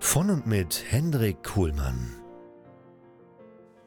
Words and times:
Von 0.00 0.30
und 0.30 0.46
mit 0.46 0.84
Hendrik 0.88 1.42
Kuhlmann. 1.42 2.14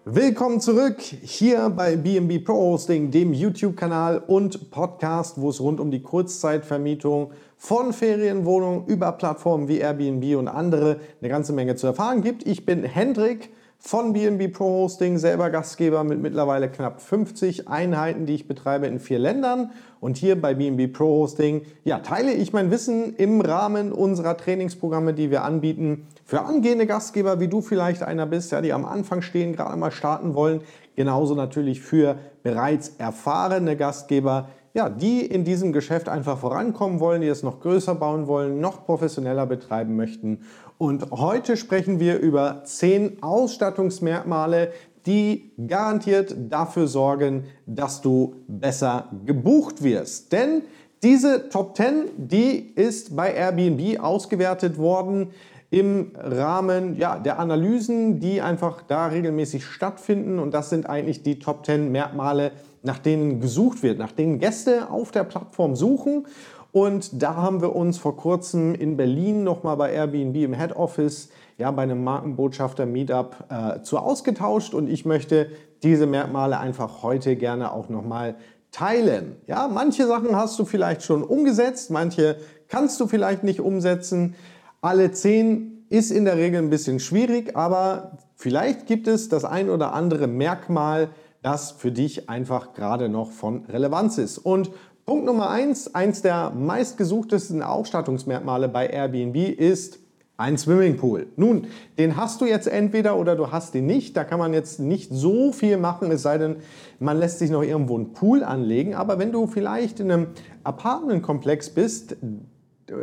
Willkommen 0.03 0.59
zurück 0.59 0.99
hier 0.99 1.69
bei 1.69 1.95
BNB 1.95 2.43
Pro 2.43 2.53
Hosting, 2.53 3.11
dem 3.11 3.33
YouTube-Kanal 3.33 4.19
und 4.27 4.69
Podcast, 4.71 5.39
wo 5.39 5.49
es 5.49 5.61
rund 5.61 5.79
um 5.79 5.89
die 5.89 6.01
Kurzzeitvermietung 6.01 7.31
von 7.57 7.93
Ferienwohnungen 7.93 8.85
über 8.87 9.13
Plattformen 9.13 9.67
wie 9.67 9.77
Airbnb 9.77 10.37
und 10.37 10.47
andere 10.47 10.99
eine 11.21 11.29
ganze 11.29 11.53
Menge 11.53 11.75
zu 11.75 11.87
erfahren 11.87 12.21
gibt. 12.21 12.45
Ich 12.45 12.65
bin 12.65 12.83
Hendrik 12.83 13.49
von 13.83 14.13
BNB 14.13 14.53
Pro 14.53 14.65
Hosting, 14.65 15.17
selber 15.17 15.49
Gastgeber 15.49 16.03
mit 16.03 16.21
mittlerweile 16.21 16.69
knapp 16.69 17.01
50 17.01 17.67
Einheiten, 17.67 18.27
die 18.27 18.35
ich 18.35 18.47
betreibe 18.47 18.85
in 18.85 18.99
vier 18.99 19.17
Ländern. 19.17 19.71
Und 19.99 20.17
hier 20.17 20.39
bei 20.39 20.53
BNB 20.53 20.93
Pro 20.93 21.07
Hosting 21.07 21.63
ja, 21.83 21.97
teile 21.97 22.31
ich 22.31 22.53
mein 22.53 22.69
Wissen 22.69 23.15
im 23.15 23.41
Rahmen 23.41 23.91
unserer 23.91 24.37
Trainingsprogramme, 24.37 25.15
die 25.15 25.31
wir 25.31 25.43
anbieten, 25.43 26.05
für 26.23 26.41
angehende 26.41 26.85
Gastgeber, 26.85 27.39
wie 27.39 27.47
du 27.47 27.61
vielleicht 27.61 28.03
einer 28.03 28.27
bist, 28.27 28.51
ja, 28.51 28.61
die 28.61 28.71
am 28.71 28.85
Anfang 28.85 29.23
stehen, 29.23 29.55
gerade 29.55 29.75
mal 29.77 29.91
starten 29.91 30.35
wollen. 30.35 30.61
Genauso 30.95 31.33
natürlich 31.33 31.81
für 31.81 32.17
bereits 32.43 32.89
erfahrene 32.99 33.75
Gastgeber, 33.75 34.49
ja, 34.73 34.89
die 34.89 35.25
in 35.25 35.43
diesem 35.43 35.73
Geschäft 35.73 36.07
einfach 36.07 36.37
vorankommen 36.37 36.99
wollen, 36.99 37.21
die 37.21 37.27
es 37.27 37.43
noch 37.43 37.59
größer 37.59 37.95
bauen 37.95 38.27
wollen, 38.27 38.59
noch 38.59 38.85
professioneller 38.85 39.45
betreiben 39.45 39.95
möchten. 39.95 40.39
Und 40.77 41.11
heute 41.11 41.57
sprechen 41.57 41.99
wir 41.99 42.19
über 42.19 42.63
zehn 42.63 43.21
Ausstattungsmerkmale, 43.21 44.71
die 45.05 45.51
garantiert 45.67 46.35
dafür 46.49 46.87
sorgen, 46.87 47.45
dass 47.65 48.01
du 48.01 48.35
besser 48.47 49.09
gebucht 49.25 49.83
wirst. 49.83 50.31
Denn 50.31 50.63
diese 51.03 51.49
Top 51.49 51.75
10, 51.75 52.11
die 52.17 52.73
ist 52.75 53.15
bei 53.15 53.33
Airbnb 53.33 53.99
ausgewertet 53.99 54.77
worden 54.77 55.31
im 55.71 56.11
Rahmen 56.15 56.97
ja, 56.97 57.17
der 57.17 57.39
Analysen, 57.39 58.19
die 58.19 58.41
einfach 58.41 58.83
da 58.83 59.07
regelmäßig 59.07 59.65
stattfinden. 59.65 60.37
Und 60.37 60.53
das 60.53 60.69
sind 60.69 60.87
eigentlich 60.87 61.23
die 61.23 61.39
Top 61.39 61.65
10 61.65 61.91
Merkmale, 61.91 62.51
nach 62.83 62.99
denen 62.99 63.39
gesucht 63.39 63.81
wird, 63.81 63.97
nach 63.97 64.11
denen 64.11 64.37
Gäste 64.37 64.89
auf 64.91 65.11
der 65.11 65.23
Plattform 65.23 65.77
suchen. 65.77 66.27
Und 66.73 67.21
da 67.21 67.35
haben 67.35 67.61
wir 67.61 67.73
uns 67.73 67.97
vor 67.97 68.17
kurzem 68.17 68.75
in 68.75 68.97
Berlin 68.97 69.45
nochmal 69.45 69.77
bei 69.77 69.93
Airbnb 69.93 70.35
im 70.35 70.53
Head 70.53 70.75
Office, 70.75 71.29
ja, 71.57 71.71
bei 71.71 71.83
einem 71.83 72.03
Markenbotschafter-Meetup 72.03 73.35
äh, 73.49 73.81
zu 73.81 73.97
ausgetauscht. 73.97 74.73
Und 74.73 74.89
ich 74.89 75.05
möchte 75.05 75.51
diese 75.83 76.05
Merkmale 76.05 76.59
einfach 76.59 77.01
heute 77.01 77.37
gerne 77.37 77.71
auch 77.71 77.87
nochmal 77.87 78.35
teilen. 78.71 79.37
Ja, 79.47 79.69
manche 79.71 80.05
Sachen 80.05 80.35
hast 80.35 80.59
du 80.59 80.65
vielleicht 80.65 81.03
schon 81.03 81.23
umgesetzt, 81.23 81.91
manche 81.91 82.35
kannst 82.67 82.99
du 82.99 83.07
vielleicht 83.07 83.43
nicht 83.43 83.61
umsetzen. 83.61 84.35
Alle 84.83 85.11
zehn 85.11 85.85
ist 85.89 86.09
in 86.09 86.25
der 86.25 86.37
Regel 86.37 86.59
ein 86.59 86.71
bisschen 86.71 86.99
schwierig, 86.99 87.55
aber 87.55 88.17
vielleicht 88.35 88.87
gibt 88.87 89.07
es 89.07 89.29
das 89.29 89.45
ein 89.45 89.69
oder 89.69 89.93
andere 89.93 90.25
Merkmal, 90.25 91.09
das 91.43 91.69
für 91.69 91.91
dich 91.91 92.29
einfach 92.29 92.73
gerade 92.73 93.07
noch 93.07 93.29
von 93.29 93.65
Relevanz 93.65 94.17
ist. 94.17 94.39
Und 94.39 94.71
Punkt 95.05 95.25
Nummer 95.25 95.51
eins, 95.51 95.93
eins 95.93 96.23
der 96.23 96.49
meistgesuchtesten 96.49 97.61
Ausstattungsmerkmale 97.61 98.69
bei 98.69 98.87
Airbnb 98.87 99.35
ist 99.35 99.99
ein 100.37 100.57
Swimmingpool. 100.57 101.27
Nun, 101.35 101.67
den 101.99 102.17
hast 102.17 102.41
du 102.41 102.45
jetzt 102.45 102.67
entweder 102.67 103.19
oder 103.19 103.35
du 103.35 103.51
hast 103.51 103.75
ihn 103.75 103.85
nicht. 103.85 104.17
Da 104.17 104.23
kann 104.23 104.39
man 104.39 104.53
jetzt 104.53 104.79
nicht 104.79 105.11
so 105.11 105.51
viel 105.51 105.77
machen, 105.77 106.09
es 106.09 106.23
sei 106.23 106.39
denn, 106.39 106.55
man 106.97 107.17
lässt 107.17 107.37
sich 107.37 107.51
noch 107.51 107.61
irgendwo 107.61 107.95
einen 107.97 108.13
Pool 108.13 108.43
anlegen. 108.43 108.95
Aber 108.95 109.19
wenn 109.19 109.31
du 109.31 109.45
vielleicht 109.45 109.99
in 109.99 110.11
einem 110.11 110.27
Apartmentkomplex 110.63 111.69
bist, 111.69 112.15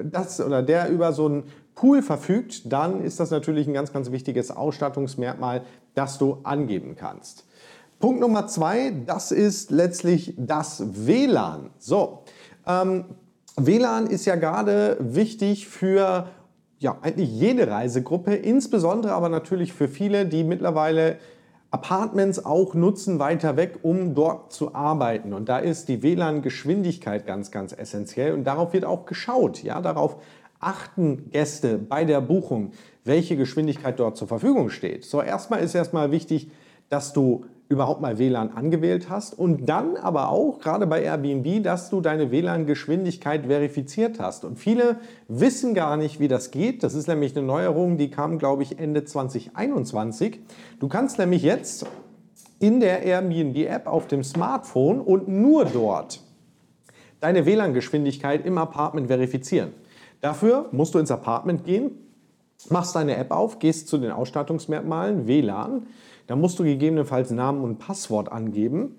das 0.04 0.40
oder 0.40 0.62
der 0.62 0.90
über 0.90 1.12
so 1.12 1.26
einen 1.26 1.44
Pool 1.74 2.02
verfügt, 2.02 2.72
dann 2.72 3.02
ist 3.02 3.20
das 3.20 3.30
natürlich 3.30 3.66
ein 3.68 3.74
ganz, 3.74 3.92
ganz 3.92 4.10
wichtiges 4.10 4.50
Ausstattungsmerkmal, 4.50 5.62
das 5.94 6.18
du 6.18 6.38
angeben 6.42 6.96
kannst. 6.96 7.44
Punkt 8.00 8.20
Nummer 8.20 8.46
zwei, 8.46 8.92
das 9.06 9.32
ist 9.32 9.70
letztlich 9.70 10.34
das 10.36 10.82
WLAN. 11.06 11.70
So, 11.78 12.24
ähm, 12.66 13.04
WLAN 13.56 14.06
ist 14.06 14.24
ja 14.24 14.36
gerade 14.36 14.96
wichtig 15.00 15.68
für 15.68 16.28
ja, 16.78 16.96
eigentlich 17.02 17.30
jede 17.30 17.68
Reisegruppe, 17.68 18.34
insbesondere 18.34 19.12
aber 19.12 19.28
natürlich 19.28 19.72
für 19.72 19.88
viele, 19.88 20.26
die 20.26 20.44
mittlerweile 20.44 21.18
Apartments 21.70 22.44
auch 22.44 22.74
nutzen 22.74 23.18
weiter 23.18 23.56
weg, 23.56 23.80
um 23.82 24.14
dort 24.14 24.52
zu 24.52 24.74
arbeiten. 24.74 25.34
Und 25.34 25.48
da 25.48 25.58
ist 25.58 25.88
die 25.88 26.02
WLAN-Geschwindigkeit 26.02 27.26
ganz, 27.26 27.50
ganz 27.50 27.72
essentiell. 27.72 28.32
Und 28.32 28.44
darauf 28.44 28.72
wird 28.72 28.86
auch 28.86 29.04
geschaut. 29.04 29.62
Ja, 29.62 29.80
darauf 29.82 30.16
achten 30.60 31.30
Gäste 31.30 31.78
bei 31.78 32.04
der 32.04 32.20
Buchung, 32.20 32.72
welche 33.04 33.36
Geschwindigkeit 33.36 34.00
dort 34.00 34.16
zur 34.16 34.28
Verfügung 34.28 34.70
steht. 34.70 35.04
So, 35.04 35.20
erstmal 35.20 35.60
ist 35.60 35.74
erstmal 35.74 36.10
wichtig, 36.10 36.50
dass 36.88 37.12
du 37.12 37.44
überhaupt 37.68 38.00
mal 38.00 38.18
WLAN 38.18 38.50
angewählt 38.50 39.10
hast 39.10 39.38
und 39.38 39.68
dann 39.68 39.96
aber 39.96 40.30
auch, 40.30 40.58
gerade 40.58 40.86
bei 40.86 41.02
Airbnb, 41.02 41.62
dass 41.62 41.90
du 41.90 42.00
deine 42.00 42.30
WLAN-Geschwindigkeit 42.30 43.46
verifiziert 43.46 44.20
hast. 44.20 44.44
Und 44.44 44.58
viele 44.58 44.96
wissen 45.28 45.74
gar 45.74 45.98
nicht, 45.98 46.18
wie 46.18 46.28
das 46.28 46.50
geht. 46.50 46.82
Das 46.82 46.94
ist 46.94 47.08
nämlich 47.08 47.36
eine 47.36 47.46
Neuerung, 47.46 47.98
die 47.98 48.10
kam, 48.10 48.38
glaube 48.38 48.62
ich, 48.62 48.78
Ende 48.78 49.04
2021. 49.04 50.40
Du 50.80 50.88
kannst 50.88 51.18
nämlich 51.18 51.42
jetzt 51.42 51.86
in 52.58 52.80
der 52.80 53.02
Airbnb-App 53.02 53.86
auf 53.86 54.06
dem 54.06 54.24
Smartphone 54.24 55.00
und 55.00 55.28
nur 55.28 55.66
dort 55.66 56.22
deine 57.20 57.44
WLAN-Geschwindigkeit 57.44 58.46
im 58.46 58.56
Apartment 58.56 59.08
verifizieren. 59.08 59.72
Dafür 60.22 60.68
musst 60.72 60.94
du 60.94 60.98
ins 60.98 61.10
Apartment 61.10 61.64
gehen, 61.64 61.90
machst 62.70 62.96
deine 62.96 63.16
App 63.16 63.30
auf, 63.30 63.58
gehst 63.58 63.88
zu 63.88 63.98
den 63.98 64.10
Ausstattungsmerkmalen 64.10 65.26
WLAN, 65.26 65.86
da 66.28 66.36
musst 66.36 66.58
du 66.58 66.62
gegebenenfalls 66.62 67.30
Namen 67.30 67.64
und 67.64 67.78
Passwort 67.78 68.30
angeben 68.30 68.94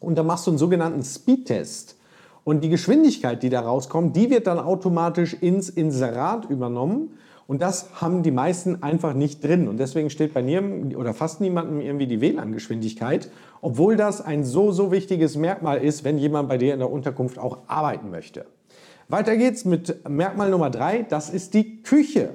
und 0.00 0.18
dann 0.18 0.26
machst 0.26 0.46
du 0.46 0.50
einen 0.50 0.58
sogenannten 0.58 1.02
Speedtest. 1.02 1.96
Und 2.44 2.62
die 2.62 2.68
Geschwindigkeit, 2.68 3.42
die 3.42 3.48
da 3.48 3.60
rauskommt, 3.60 4.16
die 4.16 4.28
wird 4.30 4.46
dann 4.46 4.58
automatisch 4.58 5.34
ins 5.34 5.68
Inserat 5.68 6.50
übernommen. 6.50 7.12
Und 7.46 7.62
das 7.62 8.00
haben 8.00 8.22
die 8.22 8.30
meisten 8.30 8.82
einfach 8.82 9.14
nicht 9.14 9.44
drin. 9.44 9.68
Und 9.68 9.78
deswegen 9.78 10.10
steht 10.10 10.34
bei 10.34 10.42
niemandem 10.42 10.98
oder 10.98 11.14
fast 11.14 11.40
niemandem 11.40 11.80
irgendwie 11.80 12.06
die 12.06 12.20
WLAN-Geschwindigkeit, 12.20 13.30
obwohl 13.60 13.96
das 13.96 14.20
ein 14.20 14.44
so, 14.44 14.72
so 14.72 14.90
wichtiges 14.90 15.36
Merkmal 15.36 15.78
ist, 15.78 16.04
wenn 16.04 16.18
jemand 16.18 16.48
bei 16.48 16.58
dir 16.58 16.72
in 16.72 16.80
der 16.80 16.90
Unterkunft 16.90 17.38
auch 17.38 17.58
arbeiten 17.66 18.10
möchte. 18.10 18.46
Weiter 19.08 19.36
geht's 19.36 19.64
mit 19.64 20.08
Merkmal 20.08 20.50
Nummer 20.50 20.70
drei. 20.70 21.06
Das 21.08 21.30
ist 21.30 21.54
die 21.54 21.82
Küche. 21.82 22.30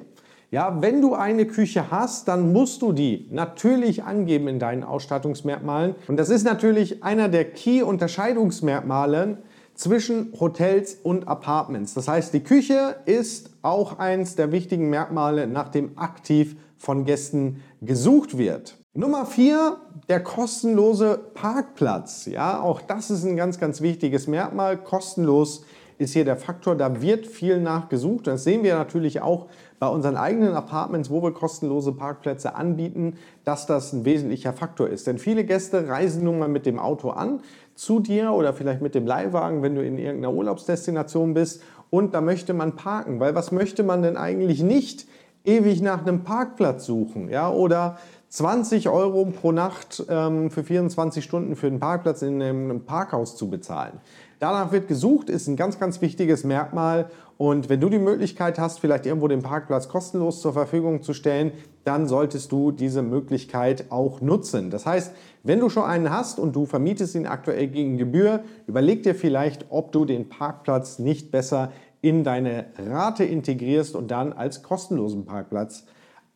Ja, 0.53 0.83
wenn 0.83 1.01
du 1.01 1.15
eine 1.15 1.47
Küche 1.47 1.89
hast, 1.89 2.27
dann 2.27 2.53
musst 2.53 2.83
du 2.83 2.91
die 2.91 3.27
natürlich 3.31 4.03
angeben 4.03 4.47
in 4.47 4.59
deinen 4.59 4.83
Ausstattungsmerkmalen. 4.83 5.95
Und 6.07 6.17
das 6.17 6.29
ist 6.29 6.43
natürlich 6.43 7.03
einer 7.03 7.27
der 7.27 7.45
Key-Unterscheidungsmerkmale 7.45 9.39
zwischen 9.73 10.31
Hotels 10.39 10.93
und 11.01 11.27
Apartments. 11.27 11.95
Das 11.95 12.07
heißt, 12.07 12.35
die 12.35 12.43
Küche 12.43 12.97
ist 13.07 13.49
auch 13.63 13.97
eins 13.97 14.35
der 14.35 14.51
wichtigen 14.51 14.91
Merkmale, 14.91 15.47
nach 15.47 15.69
dem 15.69 15.97
aktiv 15.97 16.55
von 16.77 17.03
Gästen 17.03 17.63
gesucht 17.81 18.37
wird. 18.37 18.77
Nummer 18.93 19.25
vier, 19.25 19.77
der 20.07 20.21
kostenlose 20.21 21.19
Parkplatz. 21.33 22.27
Ja, 22.27 22.61
auch 22.61 22.79
das 22.79 23.09
ist 23.09 23.23
ein 23.23 23.37
ganz, 23.37 23.59
ganz 23.59 23.81
wichtiges 23.81 24.27
Merkmal. 24.27 24.77
Kostenlos 24.77 25.65
ist 25.97 26.13
hier 26.13 26.25
der 26.25 26.37
Faktor, 26.37 26.75
da 26.75 27.01
wird 27.01 27.25
viel 27.25 27.59
nachgesucht. 27.59 28.27
Das 28.27 28.43
sehen 28.43 28.63
wir 28.63 28.75
natürlich 28.75 29.21
auch 29.21 29.47
bei 29.83 29.89
unseren 29.89 30.15
eigenen 30.15 30.53
Apartments, 30.53 31.09
wo 31.09 31.21
wir 31.21 31.33
kostenlose 31.33 31.91
Parkplätze 31.91 32.55
anbieten, 32.55 33.17
dass 33.43 33.65
das 33.65 33.91
ein 33.91 34.05
wesentlicher 34.05 34.53
Faktor 34.53 34.87
ist. 34.87 35.07
Denn 35.07 35.17
viele 35.17 35.43
Gäste 35.43 35.89
reisen 35.89 36.23
nun 36.23 36.39
mal 36.39 36.47
mit 36.47 36.65
dem 36.65 36.79
Auto 36.79 37.09
an 37.09 37.41
zu 37.75 37.99
dir 37.99 38.31
oder 38.31 38.53
vielleicht 38.53 38.81
mit 38.81 38.95
dem 38.95 39.05
Leihwagen, 39.05 39.61
wenn 39.61 39.75
du 39.75 39.83
in 39.83 39.97
irgendeiner 39.97 40.33
Urlaubsdestination 40.33 41.33
bist 41.33 41.61
und 41.89 42.13
da 42.13 42.21
möchte 42.21 42.53
man 42.53 42.77
parken. 42.77 43.19
Weil 43.19 43.35
was 43.35 43.51
möchte 43.51 43.83
man 43.83 44.01
denn 44.01 44.15
eigentlich 44.15 44.63
nicht? 44.63 45.05
Ewig 45.43 45.81
nach 45.81 46.07
einem 46.07 46.23
Parkplatz 46.23 46.85
suchen, 46.85 47.27
ja, 47.27 47.51
oder 47.51 47.97
20 48.33 48.89
Euro 48.89 49.25
pro 49.25 49.51
Nacht 49.51 50.03
ähm, 50.09 50.49
für 50.49 50.63
24 50.63 51.23
Stunden 51.23 51.55
für 51.55 51.67
einen 51.67 51.79
Parkplatz 51.79 52.23
in 52.23 52.41
einem 52.41 52.83
Parkhaus 52.83 53.35
zu 53.35 53.47
bezahlen. 53.47 53.99
Danach 54.39 54.71
wird 54.71 54.87
gesucht, 54.87 55.29
ist 55.29 55.47
ein 55.47 55.55
ganz, 55.55 55.79
ganz 55.79 56.01
wichtiges 56.01 56.43
Merkmal. 56.43 57.11
Und 57.37 57.69
wenn 57.69 57.79
du 57.79 57.89
die 57.89 57.99
Möglichkeit 57.99 58.57
hast, 58.57 58.79
vielleicht 58.79 59.05
irgendwo 59.05 59.27
den 59.27 59.43
Parkplatz 59.43 59.87
kostenlos 59.87 60.41
zur 60.41 60.51
Verfügung 60.51 61.03
zu 61.03 61.13
stellen, 61.13 61.51
dann 61.83 62.07
solltest 62.07 62.51
du 62.51 62.71
diese 62.71 63.03
Möglichkeit 63.03 63.91
auch 63.91 64.19
nutzen. 64.19 64.71
Das 64.71 64.87
heißt, 64.87 65.13
wenn 65.43 65.59
du 65.59 65.69
schon 65.69 65.83
einen 65.83 66.09
hast 66.09 66.39
und 66.39 66.55
du 66.55 66.65
vermietest 66.65 67.13
ihn 67.13 67.27
aktuell 67.27 67.67
gegen 67.67 67.99
Gebühr, 67.99 68.43
überleg 68.65 69.03
dir 69.03 69.13
vielleicht, 69.13 69.67
ob 69.69 69.91
du 69.91 70.05
den 70.05 70.27
Parkplatz 70.27 70.97
nicht 70.97 71.29
besser 71.29 71.71
in 72.01 72.23
deine 72.23 72.65
Rate 72.79 73.25
integrierst 73.25 73.95
und 73.95 74.09
dann 74.09 74.33
als 74.33 74.63
kostenlosen 74.63 75.23
Parkplatz 75.25 75.85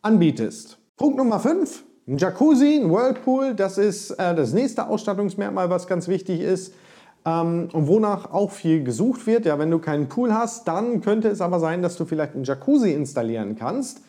anbietest. 0.00 0.78
Punkt 0.96 1.16
Nummer 1.16 1.38
5, 1.38 1.84
ein 2.08 2.16
Jacuzzi, 2.16 2.80
ein 2.82 2.90
Whirlpool, 2.90 3.54
das 3.54 3.76
ist 3.76 4.12
äh, 4.12 4.34
das 4.34 4.54
nächste 4.54 4.88
Ausstattungsmerkmal, 4.88 5.68
was 5.68 5.86
ganz 5.86 6.08
wichtig 6.08 6.40
ist 6.40 6.72
ähm, 7.26 7.68
und 7.70 7.86
wonach 7.86 8.32
auch 8.32 8.50
viel 8.50 8.82
gesucht 8.82 9.26
wird. 9.26 9.44
Ja, 9.44 9.58
wenn 9.58 9.70
du 9.70 9.78
keinen 9.78 10.08
Pool 10.08 10.32
hast, 10.32 10.66
dann 10.66 11.02
könnte 11.02 11.28
es 11.28 11.42
aber 11.42 11.60
sein, 11.60 11.82
dass 11.82 11.96
du 11.96 12.06
vielleicht 12.06 12.34
einen 12.34 12.44
Jacuzzi 12.44 12.92
installieren 12.92 13.56
kannst. 13.56 14.00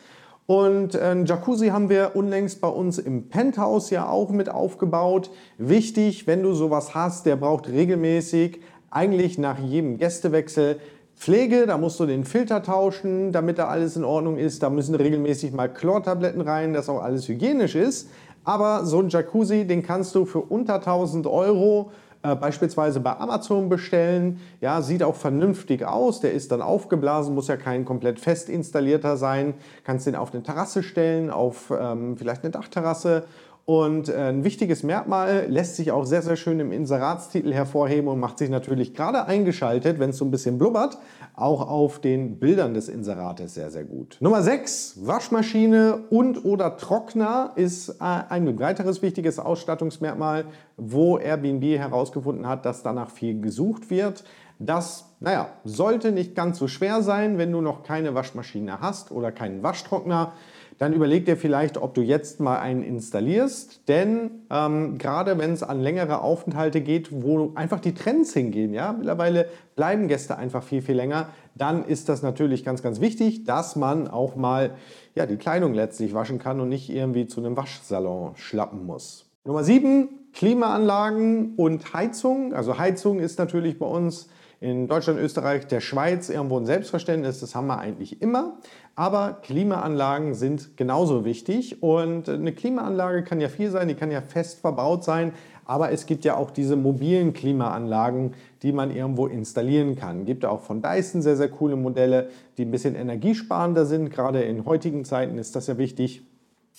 Und 0.46 0.96
äh, 0.96 1.12
ein 1.12 1.26
Jacuzzi 1.26 1.68
haben 1.68 1.90
wir 1.90 2.12
unlängst 2.16 2.62
bei 2.62 2.70
uns 2.70 3.00
im 3.00 3.28
Penthouse 3.28 3.90
ja 3.90 4.08
auch 4.08 4.30
mit 4.30 4.48
aufgebaut. 4.48 5.30
Wichtig, 5.58 6.26
wenn 6.26 6.42
du 6.42 6.54
sowas 6.54 6.96
hast, 6.96 7.26
der 7.26 7.36
braucht 7.36 7.68
regelmäßig, 7.68 8.62
eigentlich 8.90 9.38
nach 9.38 9.60
jedem 9.60 9.98
Gästewechsel, 9.98 10.80
Pflege, 11.20 11.68
da 11.68 11.78
musst 11.78 12.00
du 12.00 12.06
den 12.06 12.24
Filter 12.24 12.64
tauschen, 12.64 13.34
damit 13.34 13.58
da 13.58 13.68
alles 13.68 13.98
in 13.98 14.06
Ordnung 14.06 14.38
ist. 14.38 14.64
Da 14.64 14.70
müssen 14.70 14.96
regelmäßig 14.96 15.52
mal 15.52 15.68
Chlortabletten 15.68 16.40
rein, 16.40 16.72
dass 16.74 16.88
auch 16.88 17.04
alles 17.04 17.28
hygienisch 17.28 17.76
ist. 17.76 18.10
Aber 18.46 18.86
so 18.86 19.02
ein 19.02 19.10
Jacuzzi, 19.10 19.68
den 19.68 19.84
kannst 19.84 20.16
du 20.16 20.24
für 20.24 20.40
unter 20.40 20.76
1000 20.76 21.28
Euro 21.28 21.92
äh, 22.24 22.36
beispielsweise 22.36 23.02
bei 23.02 23.18
Amazon 23.18 23.68
bestellen. 23.68 24.40
Ja, 24.62 24.82
sieht 24.82 25.04
auch 25.04 25.16
vernünftig 25.16 25.86
aus. 25.86 26.22
Der 26.22 26.32
ist 26.32 26.54
dann 26.54 26.62
aufgeblasen, 26.62 27.36
muss 27.36 27.50
ja 27.50 27.58
kein 27.58 27.84
komplett 27.84 28.22
fest 28.22 28.48
installierter 28.48 29.18
sein. 29.18 29.56
Kannst 29.84 30.08
den 30.08 30.16
auf 30.16 30.34
eine 30.34 30.42
Terrasse 30.42 30.84
stellen, 30.84 31.32
auf 31.32 31.70
ähm, 31.78 32.16
vielleicht 32.16 32.44
eine 32.44 32.52
Dachterrasse 32.52 33.26
und 33.70 34.10
äh, 34.10 34.30
ein 34.30 34.44
wichtiges 34.44 34.82
Merkmal 34.82 35.46
lässt 35.48 35.76
sich 35.76 35.92
auch 35.92 36.04
sehr, 36.04 36.24
sehr 36.24 36.38
schön 36.38 36.60
im 36.60 36.72
Inseratstitel 36.72 37.54
hervorheben 37.54 38.08
und 38.08 38.20
macht 38.20 38.40
sich 38.40 38.50
natürlich 38.50 38.96
gerade 38.96 39.28
eingeschaltet, 39.28 40.00
wenn 40.00 40.10
es 40.10 40.18
so 40.18 40.26
ein 40.26 40.32
bisschen 40.32 40.58
blubbert, 40.58 40.98
auch 41.36 41.70
auf 41.70 42.00
den 42.00 42.40
Bildern 42.40 42.74
des 42.74 42.90
Inserates 42.90 43.54
sehr, 43.54 43.70
sehr 43.70 43.84
gut. 43.84 44.18
Nummer 44.22 44.42
6, 44.42 45.06
Waschmaschine 45.06 46.00
und 46.10 46.46
oder 46.46 46.78
Trockner 46.78 47.52
ist 47.58 47.90
äh, 47.90 47.94
ein 48.00 48.60
weiteres 48.60 49.04
wichtiges 49.04 49.38
Ausstattungsmerkmal, 49.38 50.46
wo 50.76 51.20
Airbnb 51.20 51.78
herausgefunden 51.78 52.48
hat, 52.48 52.66
dass 52.66 52.82
danach 52.82 53.12
viel 53.12 53.40
gesucht 53.40 53.92
wird. 53.92 54.24
Das, 54.58 55.14
naja, 55.20 55.50
sollte 55.64 56.12
nicht 56.12 56.34
ganz 56.34 56.58
so 56.58 56.68
schwer 56.68 57.04
sein, 57.04 57.38
wenn 57.38 57.52
du 57.52 57.62
noch 57.62 57.84
keine 57.84 58.16
Waschmaschine 58.16 58.82
hast 58.82 59.12
oder 59.12 59.32
keinen 59.32 59.62
Waschtrockner 59.62 60.34
dann 60.80 60.94
überleg 60.94 61.26
dir 61.26 61.36
vielleicht, 61.36 61.78
ob 61.78 61.94
du 61.94 62.02
jetzt 62.02 62.40
mal 62.40 62.58
einen 62.58 62.84
installierst. 62.84 63.88
Denn 63.90 64.32
ähm, 64.50 64.98
gerade 64.98 65.38
wenn 65.38 65.52
es 65.52 65.62
an 65.62 65.82
längere 65.82 66.22
Aufenthalte 66.22 66.80
geht, 66.82 67.10
wo 67.12 67.52
einfach 67.56 67.82
die 67.82 67.94
Trends 67.94 68.34
hingehen, 68.34 68.74
ja, 68.74 68.94
mittlerweile 68.94 69.48
bleiben 69.76 70.08
Gäste 70.08 70.38
einfach 70.38 70.64
viel, 70.64 70.82
viel 70.82 70.96
länger, 70.96 71.28
dann 71.54 71.86
ist 71.86 72.08
das 72.08 72.24
natürlich 72.24 72.64
ganz, 72.64 72.82
ganz 72.82 73.02
wichtig, 73.02 73.44
dass 73.44 73.76
man 73.76 74.08
auch 74.08 74.38
mal 74.38 74.72
ja, 75.16 75.26
die 75.26 75.36
Kleidung 75.36 75.74
letztlich 75.74 76.14
waschen 76.14 76.40
kann 76.40 76.62
und 76.62 76.70
nicht 76.70 76.90
irgendwie 76.90 77.28
zu 77.28 77.42
einem 77.42 77.58
Waschsalon 77.58 78.32
schlappen 78.36 78.86
muss. 78.86 79.26
Nummer 79.44 79.66
7, 79.66 80.08
Klimaanlagen 80.32 81.56
und 81.56 81.94
Heizung. 81.94 82.54
Also 82.54 82.78
Heizung 82.78 83.20
ist 83.20 83.38
natürlich 83.38 83.80
bei 83.80 83.86
uns 83.86 84.30
in 84.62 84.88
Deutschland, 84.88 85.20
Österreich, 85.20 85.68
der 85.68 85.80
Schweiz 85.80 86.30
irgendwo 86.30 86.58
ein 86.58 86.66
Selbstverständnis, 86.66 87.40
das 87.40 87.56
haben 87.56 87.68
wir 87.68 87.80
eigentlich 87.80 88.22
immer. 88.22 88.58
Aber 88.96 89.40
Klimaanlagen 89.42 90.34
sind 90.34 90.76
genauso 90.76 91.24
wichtig 91.24 91.82
und 91.82 92.28
eine 92.28 92.52
Klimaanlage 92.52 93.24
kann 93.24 93.40
ja 93.40 93.48
viel 93.48 93.72
sein, 93.72 93.88
die 93.88 93.96
kann 93.96 94.12
ja 94.12 94.22
fest 94.22 94.60
verbaut 94.60 95.06
sein, 95.06 95.32
aber 95.64 95.92
es 95.92 96.06
gibt 96.08 96.26
ja 96.26 96.36
auch 96.36 96.52
diese 96.52 96.76
mobilen 96.76 97.32
Klimaanlagen, 97.32 98.34
die 98.64 98.74
man 98.74 98.94
irgendwo 98.94 99.28
installieren 99.28 99.96
kann. 99.96 100.22
Es 100.22 100.26
gibt 100.26 100.44
auch 100.44 100.62
von 100.62 100.82
Dyson 100.82 101.22
sehr, 101.22 101.38
sehr 101.38 101.50
coole 101.50 101.76
Modelle, 101.76 102.30
die 102.58 102.66
ein 102.66 102.72
bisschen 102.72 102.96
energiesparender 102.96 103.86
sind. 103.86 104.10
Gerade 104.10 104.42
in 104.42 104.66
heutigen 104.66 105.06
Zeiten 105.06 105.38
ist 105.38 105.56
das 105.56 105.68
ja 105.68 105.78
wichtig. 105.78 106.24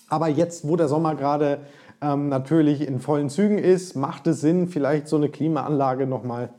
Aber 0.09 0.29
jetzt, 0.29 0.69
wo 0.69 0.75
der 0.75 0.89
Sommer 0.89 1.15
gerade 1.15 1.61
ähm, 2.03 2.29
natürlich 2.29 2.87
in 2.87 2.99
vollen 2.99 3.31
Zügen 3.31 3.59
ist, 3.59 3.95
macht 3.95 4.27
es 4.27 4.41
Sinn, 4.41 4.67
vielleicht 4.67 5.07
so 5.07 5.17
eine 5.17 5.29
Klimaanlage 5.29 6.07
nochmal 6.07 6.51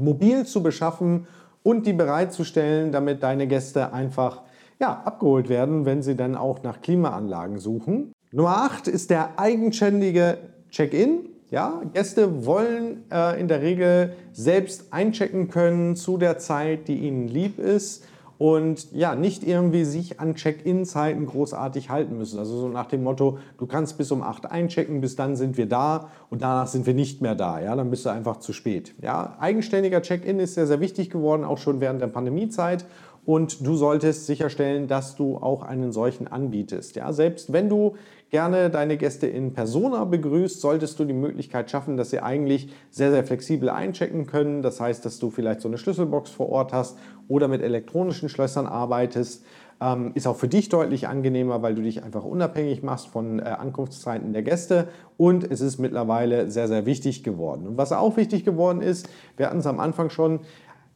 mobil 0.00 0.46
zu 0.46 0.62
beschaffen 0.62 1.26
und 1.62 1.86
die 1.86 1.92
bereitzustellen, 1.92 2.92
damit 2.92 3.22
deine 3.22 3.46
Gäste 3.46 3.92
einfach 3.92 4.42
ja, 4.80 5.02
abgeholt 5.04 5.48
werden, 5.48 5.84
wenn 5.84 6.02
sie 6.02 6.14
dann 6.14 6.36
auch 6.36 6.62
nach 6.62 6.80
Klimaanlagen 6.80 7.58
suchen. 7.58 8.12
Nummer 8.30 8.58
8 8.58 8.88
ist 8.88 9.10
der 9.10 9.38
eigenständige 9.38 10.38
Check-in. 10.70 11.30
Ja, 11.50 11.80
Gäste 11.94 12.44
wollen 12.44 13.04
äh, 13.10 13.40
in 13.40 13.48
der 13.48 13.62
Regel 13.62 14.12
selbst 14.32 14.92
einchecken 14.92 15.48
können 15.48 15.96
zu 15.96 16.18
der 16.18 16.38
Zeit, 16.38 16.88
die 16.88 16.98
ihnen 16.98 17.26
lieb 17.26 17.58
ist 17.58 18.04
und 18.38 18.92
ja, 18.92 19.16
nicht 19.16 19.44
irgendwie 19.44 19.84
sich 19.84 20.20
an 20.20 20.36
Check-in-Zeiten 20.36 21.26
großartig 21.26 21.90
halten 21.90 22.16
müssen. 22.16 22.38
Also 22.38 22.56
so 22.56 22.68
nach 22.68 22.86
dem 22.86 23.02
Motto, 23.02 23.38
du 23.58 23.66
kannst 23.66 23.98
bis 23.98 24.12
um 24.12 24.22
8 24.22 24.50
einchecken, 24.50 25.00
bis 25.00 25.16
dann 25.16 25.34
sind 25.36 25.56
wir 25.56 25.66
da 25.66 26.08
und 26.30 26.42
danach 26.42 26.68
sind 26.68 26.86
wir 26.86 26.94
nicht 26.94 27.20
mehr 27.20 27.34
da. 27.34 27.60
Ja, 27.60 27.74
dann 27.74 27.90
bist 27.90 28.06
du 28.06 28.10
einfach 28.10 28.38
zu 28.38 28.52
spät. 28.52 28.94
Ja, 29.02 29.36
eigenständiger 29.40 30.02
Check-in 30.02 30.38
ist 30.38 30.54
sehr, 30.54 30.68
sehr 30.68 30.80
wichtig 30.80 31.10
geworden, 31.10 31.44
auch 31.44 31.58
schon 31.58 31.80
während 31.80 32.00
der 32.00 32.06
Pandemiezeit 32.06 32.86
und 33.28 33.66
du 33.66 33.76
solltest 33.76 34.24
sicherstellen, 34.24 34.88
dass 34.88 35.14
du 35.14 35.36
auch 35.36 35.60
einen 35.60 35.92
solchen 35.92 36.28
anbietest. 36.28 36.96
Ja, 36.96 37.12
selbst 37.12 37.52
wenn 37.52 37.68
du 37.68 37.94
gerne 38.30 38.70
deine 38.70 38.96
Gäste 38.96 39.26
in 39.26 39.52
Persona 39.52 40.06
begrüßt, 40.06 40.62
solltest 40.62 40.98
du 40.98 41.04
die 41.04 41.12
Möglichkeit 41.12 41.70
schaffen, 41.70 41.98
dass 41.98 42.08
sie 42.08 42.20
eigentlich 42.20 42.70
sehr, 42.90 43.10
sehr 43.10 43.24
flexibel 43.24 43.68
einchecken 43.68 44.26
können. 44.26 44.62
Das 44.62 44.80
heißt, 44.80 45.04
dass 45.04 45.18
du 45.18 45.28
vielleicht 45.28 45.60
so 45.60 45.68
eine 45.68 45.76
Schlüsselbox 45.76 46.30
vor 46.30 46.48
Ort 46.48 46.72
hast 46.72 46.96
oder 47.28 47.48
mit 47.48 47.60
elektronischen 47.60 48.30
Schlössern 48.30 48.66
arbeitest. 48.66 49.44
Ähm, 49.80 50.12
ist 50.14 50.26
auch 50.26 50.36
für 50.36 50.48
dich 50.48 50.70
deutlich 50.70 51.06
angenehmer, 51.06 51.60
weil 51.60 51.74
du 51.74 51.82
dich 51.82 52.02
einfach 52.02 52.24
unabhängig 52.24 52.82
machst 52.82 53.08
von 53.08 53.40
äh, 53.40 53.42
Ankunftszeiten 53.42 54.32
der 54.32 54.42
Gäste. 54.42 54.88
Und 55.18 55.48
es 55.48 55.60
ist 55.60 55.78
mittlerweile 55.78 56.50
sehr, 56.50 56.66
sehr 56.66 56.86
wichtig 56.86 57.24
geworden. 57.24 57.66
Und 57.66 57.76
was 57.76 57.92
auch 57.92 58.16
wichtig 58.16 58.44
geworden 58.46 58.80
ist, 58.80 59.06
wir 59.36 59.46
hatten 59.46 59.58
es 59.58 59.66
am 59.66 59.80
Anfang 59.80 60.08
schon, 60.08 60.40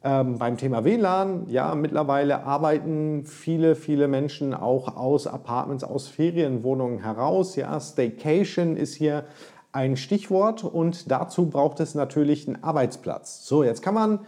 ähm, 0.05 0.39
beim 0.39 0.57
Thema 0.57 0.85
WLAN, 0.85 1.49
ja, 1.49 1.75
mittlerweile 1.75 2.45
arbeiten 2.45 3.25
viele, 3.25 3.75
viele 3.75 4.09
Menschen 4.09 4.53
auch 4.55 4.97
aus 4.97 5.27
Apartments, 5.27 5.85
aus 5.85 6.09
Ferienwohnungen 6.09 6.99
heraus. 7.03 7.57
Ja, 7.57 7.79
Staycation 7.79 8.77
ist 8.77 8.95
hier 8.95 9.25
ein 9.73 9.97
Stichwort 9.97 10.65
und 10.65 11.11
dazu 11.11 11.49
braucht 11.49 11.81
es 11.81 11.95
natürlich 11.95 12.47
einen 12.47 12.63
Arbeitsplatz. 12.63 13.47
So, 13.47 13.65
jetzt 13.65 13.83
kann 13.83 13.95
man 13.95 14.19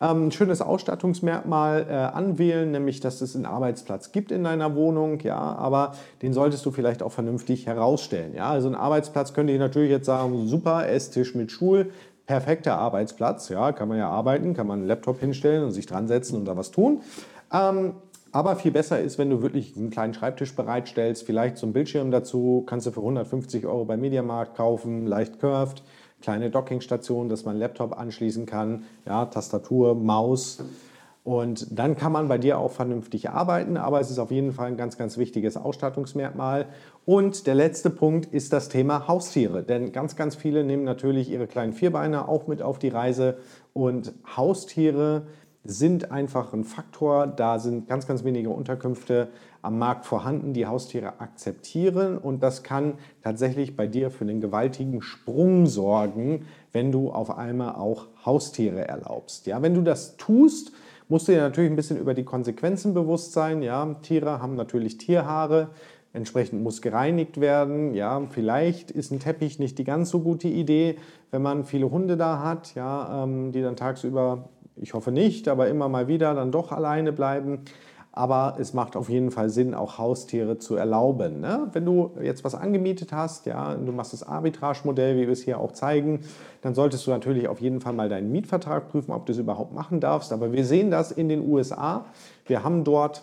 ähm, 0.00 0.28
ein 0.28 0.32
schönes 0.32 0.60
Ausstattungsmerkmal 0.60 1.86
äh, 1.88 1.92
anwählen, 1.92 2.70
nämlich 2.70 3.00
dass 3.00 3.20
es 3.20 3.34
einen 3.34 3.46
Arbeitsplatz 3.46 4.12
gibt 4.12 4.30
in 4.30 4.44
deiner 4.44 4.76
Wohnung, 4.76 5.18
ja, 5.20 5.38
aber 5.38 5.94
den 6.22 6.32
solltest 6.32 6.64
du 6.66 6.70
vielleicht 6.70 7.02
auch 7.02 7.12
vernünftig 7.12 7.66
herausstellen. 7.66 8.34
Ja, 8.34 8.50
also 8.50 8.68
ein 8.68 8.74
Arbeitsplatz 8.74 9.32
könnte 9.32 9.52
ich 9.52 9.58
natürlich 9.58 9.90
jetzt 9.90 10.06
sagen, 10.06 10.46
super, 10.46 10.88
Esstisch 10.88 11.34
mit 11.34 11.50
Stuhl, 11.50 11.90
perfekter 12.32 12.78
Arbeitsplatz. 12.78 13.50
Ja, 13.50 13.72
kann 13.72 13.88
man 13.88 13.98
ja 13.98 14.08
arbeiten, 14.08 14.54
kann 14.54 14.66
man 14.66 14.78
einen 14.78 14.88
Laptop 14.88 15.20
hinstellen 15.20 15.64
und 15.64 15.72
sich 15.72 15.84
dran 15.84 16.08
setzen 16.08 16.36
und 16.36 16.46
da 16.46 16.56
was 16.56 16.70
tun. 16.70 17.02
Ähm, 17.52 17.92
aber 18.32 18.56
viel 18.56 18.72
besser 18.72 18.98
ist, 18.98 19.18
wenn 19.18 19.28
du 19.28 19.42
wirklich 19.42 19.76
einen 19.76 19.90
kleinen 19.90 20.14
Schreibtisch 20.14 20.56
bereitstellst, 20.56 21.24
vielleicht 21.24 21.58
so 21.58 21.66
einen 21.66 21.74
Bildschirm 21.74 22.10
dazu, 22.10 22.64
kannst 22.66 22.86
du 22.86 22.90
für 22.90 23.00
150 23.00 23.66
Euro 23.66 23.84
beim 23.84 24.00
Mediamarkt 24.00 24.56
kaufen, 24.56 25.06
leicht 25.06 25.40
curved, 25.40 25.82
kleine 26.22 26.48
Dockingstation, 26.48 27.28
dass 27.28 27.44
man 27.44 27.56
einen 27.56 27.60
Laptop 27.60 27.98
anschließen 27.98 28.46
kann, 28.46 28.84
ja, 29.04 29.26
Tastatur, 29.26 29.94
Maus. 29.94 30.64
Und 31.24 31.78
dann 31.78 31.96
kann 31.96 32.10
man 32.10 32.26
bei 32.26 32.36
dir 32.36 32.58
auch 32.58 32.72
vernünftig 32.72 33.30
arbeiten, 33.30 33.76
aber 33.76 34.00
es 34.00 34.10
ist 34.10 34.18
auf 34.18 34.32
jeden 34.32 34.52
Fall 34.52 34.68
ein 34.68 34.76
ganz, 34.76 34.98
ganz 34.98 35.18
wichtiges 35.18 35.56
Ausstattungsmerkmal. 35.56 36.66
Und 37.04 37.46
der 37.46 37.54
letzte 37.54 37.90
Punkt 37.90 38.26
ist 38.34 38.52
das 38.52 38.68
Thema 38.68 39.06
Haustiere. 39.06 39.62
Denn 39.62 39.92
ganz, 39.92 40.16
ganz 40.16 40.34
viele 40.34 40.64
nehmen 40.64 40.82
natürlich 40.82 41.30
ihre 41.30 41.46
kleinen 41.46 41.74
Vierbeiner 41.74 42.28
auch 42.28 42.48
mit 42.48 42.60
auf 42.60 42.80
die 42.80 42.88
Reise. 42.88 43.38
Und 43.72 44.12
Haustiere 44.36 45.26
sind 45.64 46.10
einfach 46.10 46.52
ein 46.52 46.64
Faktor. 46.64 47.28
Da 47.28 47.60
sind 47.60 47.86
ganz, 47.86 48.08
ganz 48.08 48.24
wenige 48.24 48.50
Unterkünfte 48.50 49.28
am 49.62 49.78
Markt 49.78 50.06
vorhanden, 50.06 50.52
die 50.52 50.66
Haustiere 50.66 51.20
akzeptieren 51.20 52.18
und 52.18 52.42
das 52.42 52.64
kann 52.64 52.94
tatsächlich 53.22 53.76
bei 53.76 53.86
dir 53.86 54.10
für 54.10 54.24
einen 54.24 54.40
gewaltigen 54.40 55.02
Sprung 55.02 55.66
sorgen, 55.66 56.46
wenn 56.72 56.90
du 56.90 57.12
auf 57.12 57.38
einmal 57.38 57.76
auch 57.76 58.08
Haustiere 58.26 58.88
erlaubst. 58.88 59.46
Ja, 59.46 59.62
wenn 59.62 59.74
du 59.74 59.82
das 59.82 60.16
tust, 60.16 60.72
musst 61.12 61.28
du 61.28 61.32
dir 61.32 61.42
natürlich 61.42 61.70
ein 61.70 61.76
bisschen 61.76 61.98
über 61.98 62.14
die 62.14 62.24
Konsequenzen 62.24 62.94
bewusst 62.94 63.34
sein. 63.34 63.60
Ja, 63.60 63.84
Tiere 64.00 64.40
haben 64.40 64.56
natürlich 64.56 64.96
Tierhaare. 64.96 65.68
Entsprechend 66.14 66.62
muss 66.62 66.80
gereinigt 66.80 67.38
werden. 67.38 67.92
Ja, 67.94 68.22
vielleicht 68.30 68.90
ist 68.90 69.12
ein 69.12 69.20
Teppich 69.20 69.58
nicht 69.58 69.76
die 69.76 69.84
ganz 69.84 70.08
so 70.08 70.20
gute 70.20 70.48
Idee, 70.48 70.96
wenn 71.30 71.42
man 71.42 71.64
viele 71.64 71.90
Hunde 71.90 72.16
da 72.16 72.42
hat, 72.42 72.74
ja, 72.74 73.24
ähm, 73.24 73.52
die 73.52 73.60
dann 73.60 73.76
tagsüber, 73.76 74.48
ich 74.76 74.94
hoffe 74.94 75.12
nicht, 75.12 75.48
aber 75.48 75.68
immer 75.68 75.90
mal 75.90 76.08
wieder 76.08 76.32
dann 76.32 76.50
doch 76.50 76.72
alleine 76.72 77.12
bleiben. 77.12 77.60
Aber 78.14 78.56
es 78.60 78.74
macht 78.74 78.94
auf 78.94 79.08
jeden 79.08 79.30
Fall 79.30 79.48
Sinn, 79.48 79.74
auch 79.74 79.96
Haustiere 79.96 80.58
zu 80.58 80.76
erlauben. 80.76 81.40
Ne? 81.40 81.68
Wenn 81.72 81.86
du 81.86 82.10
jetzt 82.22 82.44
was 82.44 82.54
angemietet 82.54 83.10
hast, 83.10 83.46
ja, 83.46 83.74
du 83.74 83.90
machst 83.90 84.12
das 84.12 84.22
Arbitrage-Modell, 84.22 85.16
wie 85.16 85.22
wir 85.22 85.32
es 85.32 85.42
hier 85.42 85.58
auch 85.58 85.72
zeigen, 85.72 86.20
dann 86.60 86.74
solltest 86.74 87.06
du 87.06 87.10
natürlich 87.10 87.48
auf 87.48 87.60
jeden 87.62 87.80
Fall 87.80 87.94
mal 87.94 88.10
deinen 88.10 88.30
Mietvertrag 88.30 88.90
prüfen, 88.90 89.12
ob 89.12 89.24
du 89.24 89.32
es 89.32 89.38
überhaupt 89.38 89.72
machen 89.72 89.98
darfst. 89.98 90.30
Aber 90.32 90.52
wir 90.52 90.66
sehen 90.66 90.90
das 90.90 91.10
in 91.10 91.30
den 91.30 91.48
USA. 91.48 92.04
Wir 92.44 92.62
haben 92.62 92.84
dort 92.84 93.22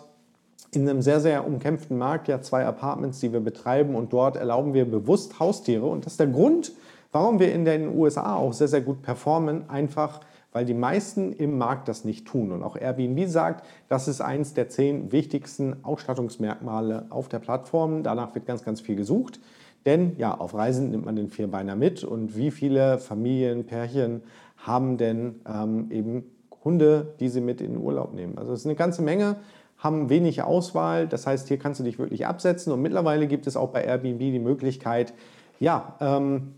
in 0.71 0.87
einem 0.87 1.01
sehr, 1.01 1.19
sehr 1.19 1.47
umkämpften 1.47 1.97
Markt 1.97 2.27
ja 2.27 2.41
zwei 2.41 2.65
Apartments, 2.65 3.19
die 3.19 3.31
wir 3.31 3.39
betreiben 3.39 3.95
und 3.95 4.13
dort 4.13 4.37
erlauben 4.37 4.73
wir 4.73 4.89
bewusst 4.89 5.39
Haustiere. 5.39 5.85
Und 5.85 6.05
das 6.05 6.13
ist 6.13 6.19
der 6.19 6.27
Grund, 6.27 6.71
warum 7.11 7.39
wir 7.39 7.53
in 7.53 7.65
den 7.65 7.95
USA 7.95 8.35
auch 8.35 8.53
sehr, 8.53 8.67
sehr 8.67 8.81
gut 8.81 9.01
performen, 9.01 9.69
einfach 9.69 10.21
weil 10.51 10.65
die 10.65 10.73
meisten 10.73 11.31
im 11.33 11.57
Markt 11.57 11.87
das 11.87 12.05
nicht 12.05 12.27
tun. 12.27 12.51
Und 12.51 12.63
auch 12.63 12.75
Airbnb 12.75 13.27
sagt, 13.27 13.65
das 13.87 14.07
ist 14.07 14.21
eines 14.21 14.53
der 14.53 14.69
zehn 14.69 15.11
wichtigsten 15.11 15.83
Ausstattungsmerkmale 15.83 17.05
auf 17.09 17.29
der 17.29 17.39
Plattform. 17.39 18.03
Danach 18.03 18.33
wird 18.35 18.45
ganz, 18.45 18.63
ganz 18.63 18.81
viel 18.81 18.95
gesucht. 18.95 19.39
Denn 19.85 20.15
ja, 20.17 20.35
auf 20.35 20.53
Reisen 20.53 20.91
nimmt 20.91 21.05
man 21.05 21.15
den 21.15 21.29
Vierbeiner 21.29 21.75
mit. 21.75 22.03
Und 22.03 22.35
wie 22.35 22.51
viele 22.51 22.97
Familien, 22.97 23.65
Pärchen 23.65 24.21
haben 24.57 24.97
denn 24.97 25.35
ähm, 25.47 25.89
eben 25.91 26.23
Hunde, 26.63 27.13
die 27.19 27.29
sie 27.29 27.41
mit 27.41 27.61
in 27.61 27.73
den 27.73 27.81
Urlaub 27.81 28.13
nehmen? 28.13 28.37
Also 28.37 28.53
es 28.53 28.61
ist 28.61 28.65
eine 28.65 28.75
ganze 28.75 29.01
Menge 29.01 29.37
haben 29.79 30.09
wenig 30.09 30.43
Auswahl. 30.43 31.07
Das 31.07 31.25
heißt, 31.25 31.47
hier 31.47 31.57
kannst 31.57 31.79
du 31.79 31.83
dich 31.83 31.97
wirklich 31.97 32.27
absetzen. 32.27 32.71
Und 32.71 32.81
mittlerweile 32.81 33.27
gibt 33.27 33.47
es 33.47 33.55
auch 33.57 33.69
bei 33.69 33.83
Airbnb 33.83 34.19
die 34.19 34.39
Möglichkeit, 34.39 35.13
ja, 35.59 35.95
ähm, 35.99 36.53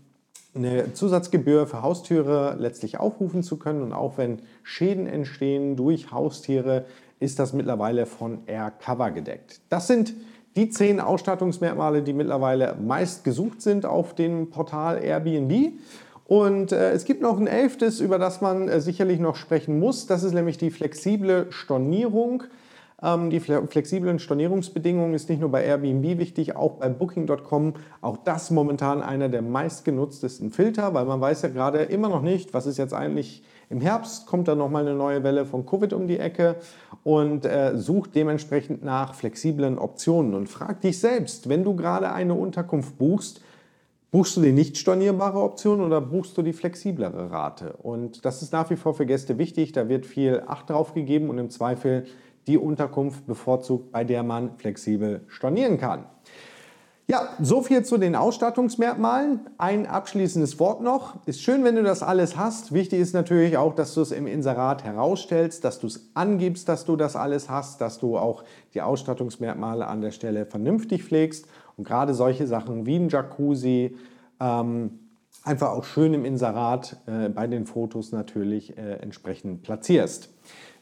eine 0.54 0.92
Zusatzgebühr 0.92 1.66
für 1.66 1.82
Haustiere 1.82 2.56
letztlich 2.58 3.00
aufrufen 3.00 3.42
zu 3.42 3.56
können. 3.56 3.82
Und 3.82 3.92
auch 3.92 4.18
wenn 4.18 4.40
Schäden 4.62 5.06
entstehen 5.06 5.76
durch 5.76 6.12
Haustiere, 6.12 6.84
ist 7.20 7.38
das 7.38 7.52
mittlerweile 7.52 8.06
von 8.06 8.40
AirCover 8.46 9.12
gedeckt. 9.12 9.60
Das 9.68 9.86
sind 9.86 10.14
die 10.56 10.68
zehn 10.68 11.00
Ausstattungsmerkmale, 11.00 12.02
die 12.02 12.12
mittlerweile 12.12 12.74
meist 12.74 13.24
gesucht 13.24 13.62
sind 13.62 13.86
auf 13.86 14.14
dem 14.14 14.50
Portal 14.50 15.02
Airbnb. 15.02 15.72
Und 16.26 16.72
äh, 16.72 16.92
es 16.92 17.04
gibt 17.04 17.22
noch 17.22 17.38
ein 17.38 17.46
elftes, 17.46 18.00
über 18.00 18.18
das 18.18 18.40
man 18.40 18.68
äh, 18.68 18.80
sicherlich 18.80 19.18
noch 19.18 19.36
sprechen 19.36 19.78
muss. 19.78 20.06
Das 20.06 20.22
ist 20.22 20.32
nämlich 20.34 20.58
die 20.58 20.70
flexible 20.70 21.46
Stornierung. 21.50 22.44
Ähm, 23.02 23.30
die 23.30 23.40
flexiblen 23.40 24.18
Stornierungsbedingungen 24.18 25.14
ist 25.14 25.28
nicht 25.28 25.40
nur 25.40 25.50
bei 25.50 25.64
Airbnb 25.64 26.18
wichtig, 26.18 26.56
auch 26.56 26.72
bei 26.72 26.88
Booking.com. 26.88 27.74
Auch 28.00 28.16
das 28.18 28.50
momentan 28.50 29.02
einer 29.02 29.28
der 29.28 29.42
meistgenutztesten 29.42 30.50
Filter, 30.50 30.94
weil 30.94 31.04
man 31.04 31.20
weiß 31.20 31.42
ja 31.42 31.48
gerade 31.48 31.78
immer 31.78 32.08
noch 32.08 32.22
nicht, 32.22 32.54
was 32.54 32.66
ist 32.66 32.78
jetzt 32.78 32.94
eigentlich 32.94 33.42
im 33.70 33.80
Herbst, 33.80 34.26
kommt 34.26 34.48
dann 34.48 34.58
nochmal 34.58 34.86
eine 34.86 34.94
neue 34.94 35.24
Welle 35.24 35.46
von 35.46 35.64
Covid 35.64 35.94
um 35.94 36.06
die 36.06 36.18
Ecke 36.18 36.56
und 37.04 37.46
äh, 37.46 37.76
sucht 37.76 38.14
dementsprechend 38.14 38.84
nach 38.84 39.14
flexiblen 39.14 39.78
Optionen 39.78 40.34
und 40.34 40.48
frag 40.48 40.82
dich 40.82 41.00
selbst, 41.00 41.48
wenn 41.48 41.64
du 41.64 41.74
gerade 41.74 42.12
eine 42.12 42.34
Unterkunft 42.34 42.98
buchst, 42.98 43.40
Buchst 44.12 44.36
du 44.36 44.42
die 44.42 44.52
nicht 44.52 44.76
stornierbare 44.76 45.40
Option 45.40 45.80
oder 45.80 46.02
buchst 46.02 46.36
du 46.36 46.42
die 46.42 46.52
flexiblere 46.52 47.30
Rate? 47.30 47.72
Und 47.82 48.26
das 48.26 48.42
ist 48.42 48.52
nach 48.52 48.68
wie 48.68 48.76
vor 48.76 48.92
für 48.92 49.06
Gäste 49.06 49.38
wichtig. 49.38 49.72
Da 49.72 49.88
wird 49.88 50.04
viel 50.04 50.42
Acht 50.46 50.68
drauf 50.68 50.92
gegeben 50.92 51.30
und 51.30 51.38
im 51.38 51.48
Zweifel 51.48 52.04
die 52.46 52.58
Unterkunft 52.58 53.26
bevorzugt, 53.26 53.92
bei 53.92 54.04
der 54.04 54.22
man 54.22 54.56
flexibel 54.56 55.24
stornieren 55.28 55.78
kann. 55.78 56.04
Ja, 57.08 57.28
so 57.40 57.62
viel 57.62 57.84
zu 57.84 57.98
den 57.98 58.14
Ausstattungsmerkmalen. 58.14 59.40
Ein 59.58 59.86
abschließendes 59.86 60.58
Wort 60.60 60.80
noch. 60.80 61.16
Ist 61.26 61.42
schön, 61.42 61.64
wenn 61.64 61.74
du 61.74 61.82
das 61.82 62.02
alles 62.02 62.36
hast. 62.36 62.72
Wichtig 62.72 63.00
ist 63.00 63.12
natürlich 63.12 63.56
auch, 63.56 63.74
dass 63.74 63.92
du 63.94 64.00
es 64.00 64.12
im 64.12 64.26
Inserat 64.26 64.84
herausstellst, 64.84 65.64
dass 65.64 65.80
du 65.80 65.88
es 65.88 66.10
angibst, 66.14 66.68
dass 66.68 66.84
du 66.84 66.96
das 66.96 67.16
alles 67.16 67.50
hast, 67.50 67.80
dass 67.80 67.98
du 67.98 68.16
auch 68.16 68.44
die 68.72 68.82
Ausstattungsmerkmale 68.82 69.86
an 69.88 70.00
der 70.00 70.12
Stelle 70.12 70.46
vernünftig 70.46 71.04
pflegst 71.04 71.46
und 71.76 71.86
gerade 71.86 72.14
solche 72.14 72.46
Sachen 72.46 72.86
wie 72.86 72.96
ein 72.96 73.08
Jacuzzi 73.08 73.96
ähm, 74.40 75.00
einfach 75.44 75.70
auch 75.70 75.84
schön 75.84 76.14
im 76.14 76.24
Inserat 76.24 76.96
äh, 77.06 77.28
bei 77.28 77.46
den 77.46 77.66
Fotos 77.66 78.12
natürlich 78.12 78.78
äh, 78.78 78.94
entsprechend 79.00 79.62
platzierst. 79.62 80.30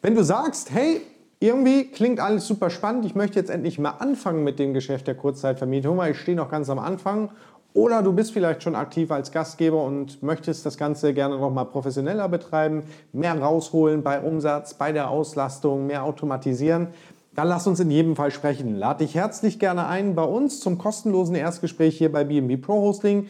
Wenn 0.03 0.15
du 0.15 0.23
sagst, 0.23 0.71
hey, 0.71 1.01
irgendwie 1.41 1.87
klingt 1.87 2.21
alles 2.21 2.47
super 2.47 2.69
spannend. 2.69 3.07
Ich 3.07 3.15
möchte 3.15 3.39
jetzt 3.39 3.51
endlich 3.51 3.79
mal 3.79 3.95
anfangen 3.99 4.45
mit 4.45 4.59
dem 4.59 4.75
Geschäft 4.75 5.07
der 5.07 5.15
Kurzzeitvermietung, 5.15 5.97
weil 5.97 6.13
ich 6.13 6.21
stehe 6.21 6.37
noch 6.37 6.51
ganz 6.51 6.69
am 6.69 6.79
Anfang. 6.79 7.31
Oder 7.73 8.03
du 8.03 8.13
bist 8.13 8.33
vielleicht 8.33 8.63
schon 8.63 8.75
aktiv 8.75 9.11
als 9.11 9.33
Gastgeber 9.33 9.83
und 9.83 10.23
möchtest 10.23 10.67
das 10.67 10.77
Ganze 10.77 11.15
gerne 11.15 11.39
noch 11.39 11.51
mal 11.51 11.65
professioneller 11.65 12.29
betreiben, 12.29 12.83
mehr 13.13 13.41
rausholen 13.41 14.03
bei 14.03 14.21
Umsatz, 14.21 14.75
bei 14.75 14.93
der 14.93 15.09
Auslastung, 15.09 15.87
mehr 15.87 16.05
automatisieren. 16.05 16.89
Dann 17.35 17.49
lass 17.49 17.67
uns 17.67 17.81
in 17.81 17.91
jedem 17.91 18.17
Fall 18.17 18.33
sprechen. 18.33 18.77
Lade 18.77 19.05
dich 19.05 19.15
herzlich 19.15 19.59
gerne 19.59 19.87
ein 19.87 20.15
bei 20.17 20.25
uns 20.25 20.61
zum 20.61 20.79
kostenlosen 20.79 21.37
Erstgespräch 21.37 21.97
hier 21.97 22.13
bei 22.13 22.25
BNB 22.25 22.61
Pro 22.61 22.75
Hosting. 22.83 23.29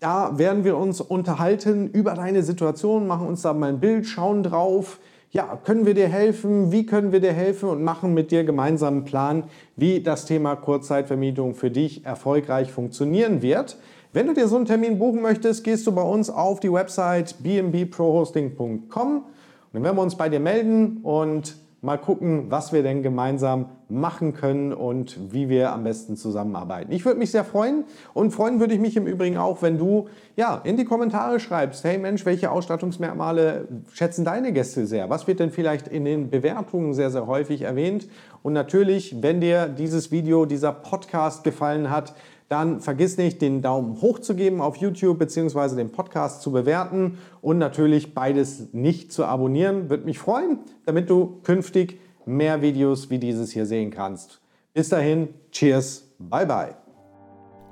Da 0.00 0.38
werden 0.38 0.64
wir 0.64 0.76
uns 0.76 1.00
unterhalten 1.00 1.88
über 1.88 2.14
deine 2.14 2.42
Situation, 2.42 3.06
machen 3.06 3.28
uns 3.28 3.42
da 3.42 3.52
mal 3.52 3.68
ein 3.68 3.80
Bild, 3.80 4.06
schauen 4.06 4.42
drauf, 4.42 4.98
ja, 5.34 5.58
können 5.64 5.84
wir 5.84 5.94
dir 5.94 6.06
helfen? 6.06 6.70
Wie 6.70 6.86
können 6.86 7.10
wir 7.10 7.18
dir 7.18 7.32
helfen? 7.32 7.68
Und 7.68 7.82
machen 7.82 8.14
mit 8.14 8.30
dir 8.30 8.44
gemeinsam 8.44 8.94
einen 8.94 9.04
Plan, 9.04 9.44
wie 9.74 10.00
das 10.00 10.26
Thema 10.26 10.54
Kurzzeitvermietung 10.54 11.56
für 11.56 11.72
dich 11.72 12.06
erfolgreich 12.06 12.70
funktionieren 12.70 13.42
wird. 13.42 13.76
Wenn 14.12 14.28
du 14.28 14.32
dir 14.32 14.46
so 14.46 14.54
einen 14.54 14.64
Termin 14.64 15.00
buchen 15.00 15.20
möchtest, 15.20 15.64
gehst 15.64 15.88
du 15.88 15.92
bei 15.92 16.02
uns 16.02 16.30
auf 16.30 16.60
die 16.60 16.72
Website 16.72 17.42
bnbprohosting.com 17.42 19.16
und 19.16 19.24
dann 19.72 19.82
werden 19.82 19.96
wir 19.96 20.02
uns 20.02 20.14
bei 20.14 20.28
dir 20.28 20.38
melden 20.38 20.98
und 21.02 21.56
mal 21.84 21.98
gucken, 21.98 22.46
was 22.50 22.72
wir 22.72 22.82
denn 22.82 23.02
gemeinsam 23.02 23.66
machen 23.90 24.32
können 24.32 24.72
und 24.72 25.32
wie 25.32 25.50
wir 25.50 25.72
am 25.72 25.84
besten 25.84 26.16
zusammenarbeiten. 26.16 26.90
Ich 26.90 27.04
würde 27.04 27.18
mich 27.18 27.30
sehr 27.30 27.44
freuen 27.44 27.84
und 28.14 28.30
freuen 28.30 28.58
würde 28.58 28.72
ich 28.72 28.80
mich 28.80 28.96
im 28.96 29.06
Übrigen 29.06 29.36
auch, 29.36 29.60
wenn 29.60 29.76
du 29.76 30.08
ja 30.34 30.62
in 30.64 30.78
die 30.78 30.86
Kommentare 30.86 31.38
schreibst, 31.38 31.84
hey 31.84 31.98
Mensch, 31.98 32.24
welche 32.24 32.50
Ausstattungsmerkmale 32.50 33.68
schätzen 33.92 34.24
deine 34.24 34.52
Gäste 34.52 34.86
sehr? 34.86 35.10
Was 35.10 35.26
wird 35.26 35.40
denn 35.40 35.50
vielleicht 35.50 35.86
in 35.86 36.06
den 36.06 36.30
Bewertungen 36.30 36.94
sehr 36.94 37.10
sehr 37.10 37.26
häufig 37.26 37.62
erwähnt? 37.62 38.08
Und 38.42 38.54
natürlich, 38.54 39.22
wenn 39.22 39.42
dir 39.42 39.68
dieses 39.68 40.10
Video, 40.10 40.46
dieser 40.46 40.72
Podcast 40.72 41.44
gefallen 41.44 41.90
hat, 41.90 42.14
dann 42.48 42.80
vergiss 42.80 43.16
nicht, 43.16 43.40
den 43.42 43.62
Daumen 43.62 44.00
hoch 44.00 44.18
zu 44.18 44.34
geben 44.34 44.60
auf 44.60 44.76
YouTube 44.76 45.18
bzw. 45.18 45.76
den 45.76 45.90
Podcast 45.90 46.42
zu 46.42 46.52
bewerten 46.52 47.18
und 47.40 47.58
natürlich 47.58 48.14
beides 48.14 48.72
nicht 48.72 49.12
zu 49.12 49.24
abonnieren. 49.24 49.90
Würde 49.90 50.04
mich 50.04 50.18
freuen, 50.18 50.58
damit 50.84 51.10
du 51.10 51.40
künftig 51.42 51.98
mehr 52.26 52.62
Videos 52.62 53.10
wie 53.10 53.18
dieses 53.18 53.50
hier 53.50 53.66
sehen 53.66 53.90
kannst. 53.90 54.40
Bis 54.72 54.88
dahin, 54.88 55.28
cheers, 55.50 56.04
bye 56.18 56.46
bye. 56.46 56.74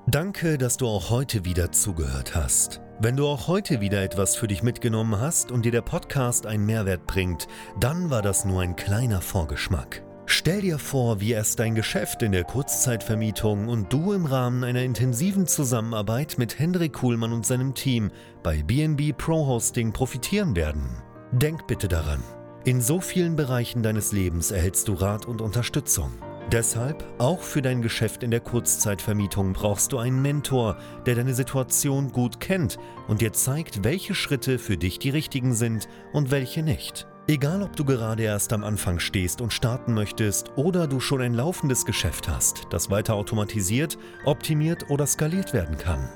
Danke, 0.09 0.59
dass 0.59 0.77
du 0.77 0.87
auch 0.87 1.11
heute 1.11 1.45
wieder 1.45 1.71
zugehört 1.71 2.35
hast. 2.35 2.81
Wenn 3.01 3.17
du 3.17 3.27
auch 3.27 3.49
heute 3.49 3.81
wieder 3.81 4.03
etwas 4.03 4.37
für 4.37 4.49
dich 4.49 4.63
mitgenommen 4.63 5.21
hast 5.21 5.51
und 5.53 5.65
dir 5.65 5.73
der 5.73 5.83
Podcast 5.83 6.47
einen 6.47 6.67
Mehrwert 6.67 7.07
bringt, 7.07 7.47
dann 7.79 8.11
war 8.11 8.23
das 8.23 8.45
nur 8.45 8.63
ein 8.63 8.77
kleiner 8.77 9.21
Vorgeschmack. 9.21 10.03
Stell 10.43 10.61
dir 10.61 10.81
vor, 10.81 11.21
wie 11.21 11.31
erst 11.31 11.61
dein 11.61 11.77
Geschäft 11.77 12.21
in 12.21 12.33
der 12.33 12.43
Kurzzeitvermietung 12.43 13.69
und 13.69 13.93
du 13.93 14.13
im 14.13 14.27
Rahmen 14.27 14.65
einer 14.65 14.83
intensiven 14.83 15.47
Zusammenarbeit 15.47 16.37
mit 16.37 16.59
Hendrik 16.59 16.95
Kuhlmann 16.95 17.33
und 17.33 17.47
seinem 17.47 17.75
Team 17.75 18.11
bei 18.43 18.61
BNB 18.65 19.17
Pro 19.17 19.47
Hosting 19.47 19.93
profitieren 19.93 20.57
werden. 20.57 21.01
Denk 21.31 21.69
bitte 21.69 21.87
daran, 21.87 22.25
in 22.65 22.81
so 22.81 22.99
vielen 23.01 23.37
Bereichen 23.37 23.85
deines 23.85 24.11
Lebens 24.11 24.51
erhältst 24.51 24.89
du 24.89 24.95
Rat 24.95 25.27
und 25.27 25.41
Unterstützung. 25.41 26.11
Deshalb, 26.51 27.05
auch 27.19 27.43
für 27.43 27.63
dein 27.63 27.81
Geschäft 27.81 28.25
in 28.25 28.33
der 28.33 28.41
Kurzzeitvermietung 28.41 29.53
brauchst 29.53 29.93
du 29.93 29.99
einen 29.99 30.23
Mentor, 30.23 30.77
der 31.07 31.15
deine 31.15 31.35
Situation 31.35 32.11
gut 32.11 32.41
kennt 32.41 32.79
und 33.07 33.21
dir 33.21 33.33
zeigt, 33.33 33.85
welche 33.85 34.17
Schritte 34.17 34.59
für 34.59 34.77
dich 34.77 34.99
die 34.99 35.11
richtigen 35.11 35.55
sind 35.55 35.87
und 36.13 36.33
welche 36.33 36.65
nicht. 36.65 37.07
Egal, 37.29 37.63
ob 37.63 37.77
du 37.77 37.85
gerade 37.85 38.25
erst 38.25 38.53
am 38.53 38.65
Anfang 38.65 38.99
stehst 38.99 39.41
und 39.41 39.53
starten 39.53 39.95
möchtest 39.95 40.51
oder 40.57 40.89
du 40.89 40.99
schon 40.99 41.23
ein 41.23 41.35
laufendes 41.35 41.87
Geschäft 41.87 42.29
hast, 42.29 42.67
das 42.71 42.91
weiter 42.91 43.15
automatisiert, 43.15 43.97
optimiert 44.25 44.91
oder 44.91 45.07
skaliert 45.07 45.53
werden 45.53 45.79
kann. 45.79 46.09